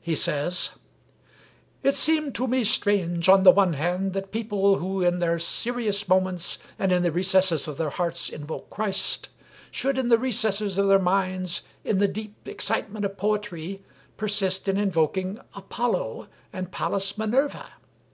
[0.00, 0.70] He says:
[1.84, 6.08] "It seemed to me strange, on the one hand, that people who, in their serious
[6.08, 9.28] moments and in the recesses of their hearts, invoked Christ,
[9.70, 13.84] should in the recesses of their minds, in the deep excitement of poetry,
[14.16, 17.74] persist in invoking Apollo and Pallas Minerva.